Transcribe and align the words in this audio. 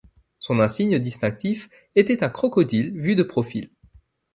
Son 0.39 0.59
insigne 0.59 0.97
distinctif 0.97 1.69
était 1.93 2.23
un 2.23 2.29
crocodile 2.29 2.91
vu 2.99 3.15
de 3.15 3.21
profil. 3.21 3.69